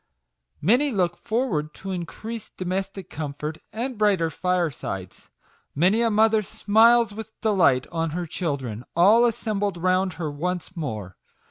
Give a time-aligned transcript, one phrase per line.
[0.63, 5.29] Many look forward to increased domestic comfort, and brighter firesides.
[5.75, 11.17] Many a mother smiles with delight on her children, all assembled round her once more.